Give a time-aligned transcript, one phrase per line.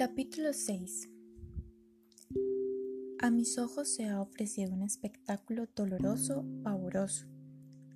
[0.00, 1.10] Capítulo 6
[3.18, 7.26] A mis ojos se ha ofrecido un espectáculo doloroso, pavoroso.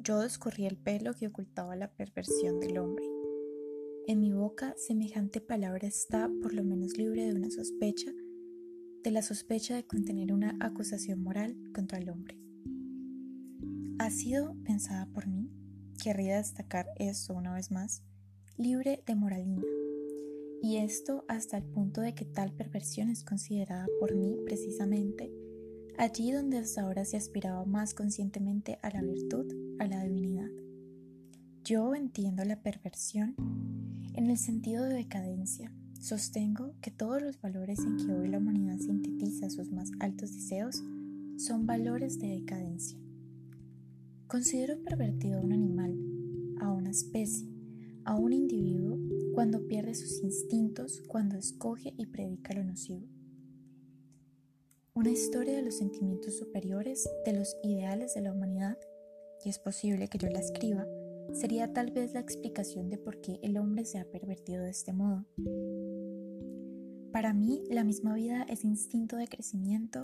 [0.01, 3.07] Yo descorrí el pelo que ocultaba la perversión del hombre.
[4.07, 8.13] En mi boca semejante palabra está por lo menos libre de una sospecha,
[9.03, 12.39] de la sospecha de contener una acusación moral contra el hombre.
[13.99, 15.51] Ha sido pensada por mí,
[16.03, 18.03] querría destacar esto una vez más,
[18.59, 19.63] libre de moralina
[20.65, 25.31] y esto hasta el punto de que tal perversión es considerada por mí precisamente
[25.99, 29.45] allí donde hasta ahora se aspiraba más conscientemente a la virtud,
[29.79, 30.49] a la divinidad.
[31.65, 33.35] Yo entiendo la perversión
[34.15, 35.71] en el sentido de decadencia.
[36.01, 40.83] Sostengo que todos los valores en que hoy la humanidad sintetiza sus más altos deseos
[41.37, 42.99] son valores de decadencia.
[44.29, 45.95] Considero pervertido a un animal,
[46.59, 47.47] a una especie,
[48.05, 48.99] a un individuo
[49.35, 53.07] cuando pierde sus instintos, cuando escoge y predica lo nocivo.
[54.95, 58.79] Una historia de los sentimientos superiores, de los ideales de la humanidad,
[59.45, 60.87] y es posible que yo la escriba,
[61.33, 64.93] sería tal vez la explicación de por qué el hombre se ha pervertido de este
[64.93, 65.27] modo.
[67.13, 70.03] Para mí, la misma vida es instinto de crecimiento,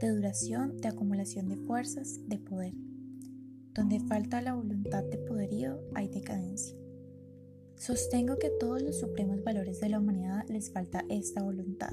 [0.00, 2.74] de duración, de acumulación de fuerzas, de poder.
[3.72, 6.83] Donde falta la voluntad de poderío, hay decadencia.
[7.76, 11.92] Sostengo que a todos los supremos valores de la humanidad les falta esta voluntad,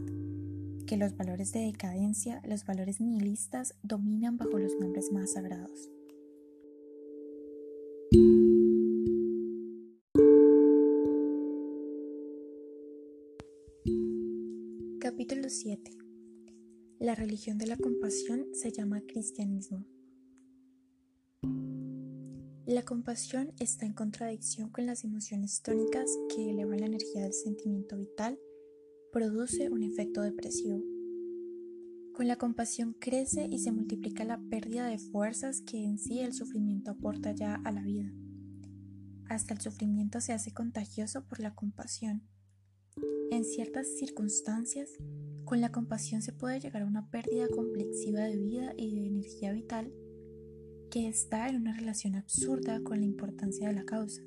[0.85, 5.89] que los valores de decadencia, los valores nihilistas, dominan bajo los nombres más sagrados.
[14.99, 15.91] Capítulo 7
[16.99, 19.85] La religión de la compasión se llama cristianismo.
[22.67, 27.97] La compasión está en contradicción con las emociones tónicas que elevan la energía del sentimiento
[27.97, 28.39] vital,
[29.11, 30.79] produce un efecto depresivo.
[32.13, 36.33] Con la compasión crece y se multiplica la pérdida de fuerzas que en sí el
[36.33, 38.13] sufrimiento aporta ya a la vida.
[39.25, 42.21] Hasta el sufrimiento se hace contagioso por la compasión.
[43.31, 44.91] En ciertas circunstancias,
[45.45, 49.51] con la compasión se puede llegar a una pérdida complexiva de vida y de energía
[49.51, 49.91] vital
[50.91, 54.21] que está en una relación absurda con la importancia de la causa,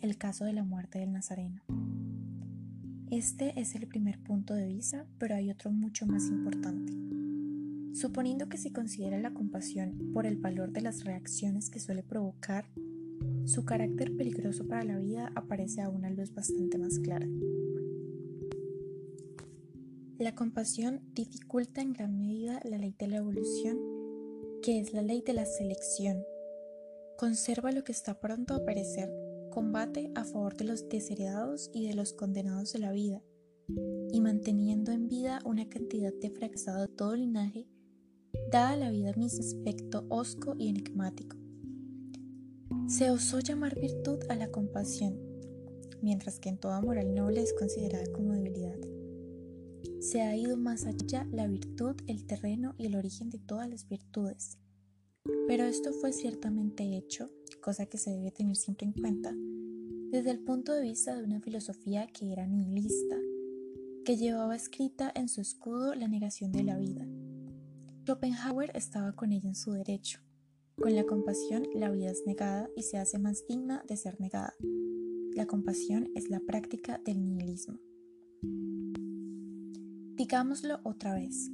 [0.00, 1.60] el caso de la muerte del Nazareno.
[3.10, 6.92] Este es el primer punto de vista, pero hay otro mucho más importante.
[7.94, 12.64] Suponiendo que se considera la compasión por el valor de las reacciones que suele provocar,
[13.44, 17.26] su carácter peligroso para la vida aparece a una luz bastante más clara.
[20.16, 23.91] La compasión dificulta en gran medida la ley de la evolución
[24.62, 26.24] que es la ley de la selección.
[27.18, 29.12] Conserva lo que está pronto a perecer,
[29.50, 33.22] combate a favor de los desheredados y de los condenados de la vida,
[34.12, 37.66] y manteniendo en vida una cantidad de fracasado de todo linaje,
[38.52, 41.36] da a la vida mismo aspecto hosco y enigmático.
[42.86, 45.18] Se osó llamar virtud a la compasión,
[46.02, 48.78] mientras que en toda moral noble es considerada como debilidad.
[50.02, 53.88] Se ha ido más allá la virtud, el terreno y el origen de todas las
[53.88, 54.58] virtudes.
[55.46, 57.30] Pero esto fue ciertamente hecho,
[57.60, 59.32] cosa que se debe tener siempre en cuenta,
[60.10, 63.16] desde el punto de vista de una filosofía que era nihilista,
[64.04, 67.06] que llevaba escrita en su escudo la negación de la vida.
[68.04, 70.18] Schopenhauer estaba con ella en su derecho.
[70.74, 74.52] Con la compasión la vida es negada y se hace más digna de ser negada.
[75.36, 77.78] La compasión es la práctica del nihilismo.
[80.22, 81.50] Digámoslo otra vez.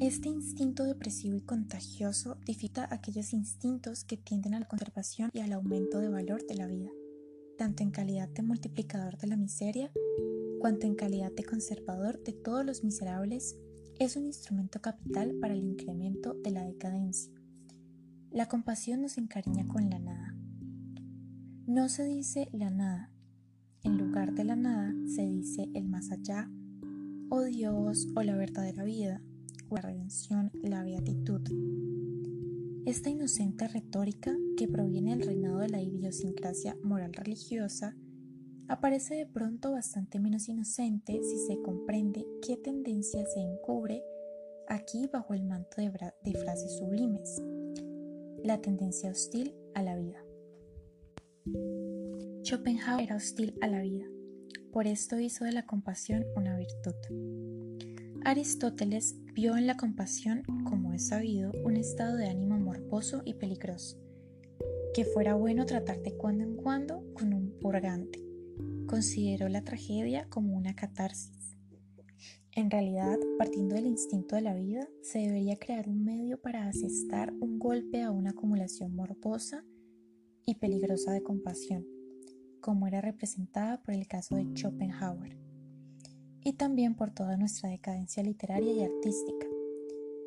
[0.00, 5.54] Este instinto depresivo y contagioso dificulta aquellos instintos que tienden a la conservación y al
[5.54, 6.90] aumento de valor de la vida,
[7.56, 9.90] tanto en calidad de multiplicador de la miseria,
[10.58, 13.56] cuanto en calidad de conservador de todos los miserables,
[13.98, 17.32] es un instrumento capital para el incremento de la decadencia.
[18.30, 20.36] La compasión nos encariña con la nada.
[21.66, 23.10] No se dice la nada.
[23.84, 26.50] En lugar de la nada se dice el más allá
[27.30, 29.22] o Dios o la verdadera vida,
[29.68, 31.40] o la redención, la beatitud.
[32.84, 37.96] Esta inocente retórica, que proviene del reinado de la idiosincrasia moral religiosa,
[38.68, 44.02] aparece de pronto bastante menos inocente si se comprende qué tendencia se encubre
[44.68, 45.90] aquí bajo el manto de,
[46.24, 47.40] de frases sublimes,
[48.42, 50.24] la tendencia hostil a la vida.
[52.42, 54.06] Schopenhauer era hostil a la vida
[54.70, 56.94] por esto hizo de la compasión una virtud.
[58.24, 63.98] Aristóteles vio en la compasión, como es sabido, un estado de ánimo morboso y peligroso,
[64.94, 68.22] que fuera bueno tratar de cuando en cuando con un purgante.
[68.86, 71.56] Consideró la tragedia como una catarsis.
[72.52, 77.32] En realidad, partiendo del instinto de la vida, se debería crear un medio para asestar
[77.40, 79.64] un golpe a una acumulación morbosa
[80.44, 81.86] y peligrosa de compasión,
[82.60, 85.36] como era representada por el caso de Schopenhauer,
[86.42, 89.46] y también por toda nuestra decadencia literaria y artística,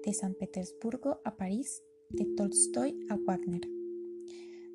[0.05, 3.61] de San Petersburgo a París, de Tolstoy a Wagner,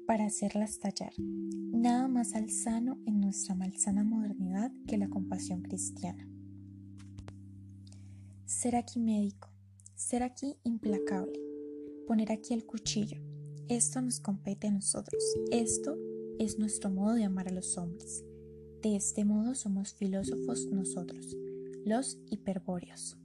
[0.06, 6.26] para hacerlas tallar, nada más alzano en nuestra malsana modernidad que la compasión cristiana.
[8.46, 9.50] Ser aquí médico,
[9.94, 11.38] ser aquí implacable,
[12.06, 13.20] poner aquí el cuchillo.
[13.68, 15.22] Esto nos compete a nosotros.
[15.50, 15.94] Esto
[16.38, 18.24] es nuestro modo de amar a los hombres.
[18.82, 21.36] De este modo somos filósofos nosotros,
[21.84, 23.18] los hiperbóreos.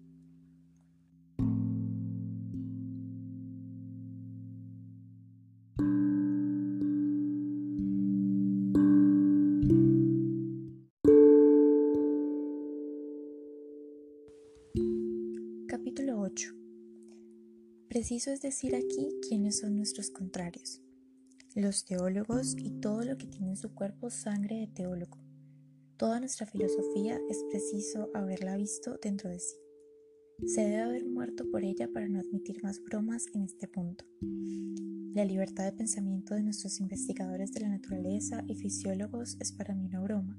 [15.68, 16.54] Capítulo 8
[17.90, 20.83] Preciso es decir aquí quiénes son nuestros contrarios,
[21.56, 25.20] los teólogos y todo lo que tiene en su cuerpo sangre de teólogo.
[25.98, 29.56] Toda nuestra filosofía es preciso haberla visto dentro de sí.
[30.48, 34.04] Se debe haber muerto por ella para no admitir más bromas en este punto.
[35.14, 39.86] La libertad de pensamiento de nuestros investigadores de la naturaleza y fisiólogos es para mí
[39.86, 40.36] una broma.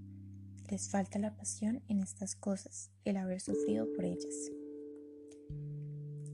[0.69, 4.51] Les falta la pasión en estas cosas, el haber sufrido por ellas.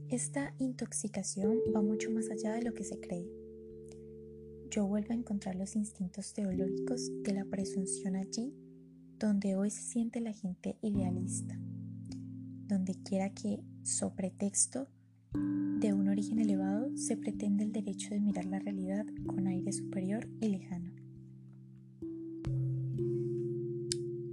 [0.09, 3.40] Esta intoxicación va mucho más allá de lo que se cree.
[4.71, 8.55] Yo vuelvo a encontrar los instintos teológicos de la presunción allí
[9.19, 11.59] donde hoy se siente la gente idealista,
[12.69, 14.87] donde quiera que, so pretexto
[15.81, 20.29] de un origen elevado, se pretende el derecho de mirar la realidad con aire superior
[20.41, 20.93] y lejano.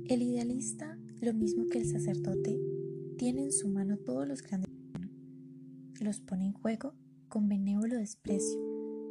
[0.08, 2.60] El idealista, lo mismo que el sacerdote,
[3.18, 4.70] tiene en su mano todos los grandes
[6.00, 6.94] los pone en juego
[7.28, 8.67] con benévolo desprecio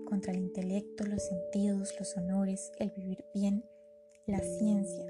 [0.07, 3.63] contra el intelecto, los sentidos, los honores, el vivir bien,
[4.27, 5.07] la ciencia,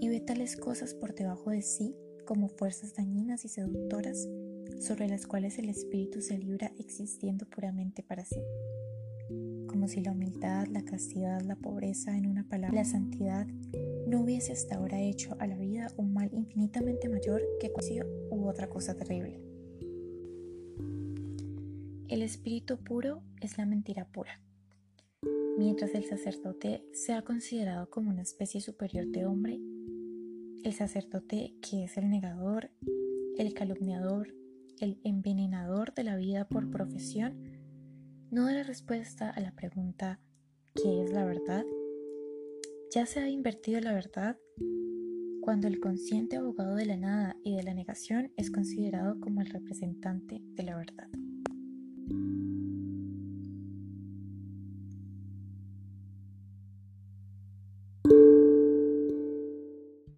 [0.00, 4.26] y ve tales cosas por debajo de sí como fuerzas dañinas y seductoras
[4.80, 8.40] sobre las cuales el espíritu se libra existiendo puramente para sí.
[9.66, 13.46] Como si la humildad, la castidad, la pobreza, en una palabra, la santidad,
[14.06, 18.48] no hubiese hasta ahora hecho a la vida un mal infinitamente mayor que cualquier u
[18.48, 19.40] otra cosa terrible.
[22.08, 24.40] El espíritu puro es la mentira pura.
[25.58, 29.60] Mientras el sacerdote sea considerado como una especie superior de hombre,
[30.64, 32.70] el sacerdote que es el negador,
[33.36, 34.34] el calumniador,
[34.80, 37.34] el envenenador de la vida por profesión,
[38.30, 40.20] no da la respuesta a la pregunta
[40.74, 41.64] ¿qué es la verdad?
[42.94, 44.38] Ya se ha invertido la verdad
[45.40, 49.48] cuando el consciente abogado de la nada y de la negación es considerado como el
[49.48, 51.08] representante de la verdad.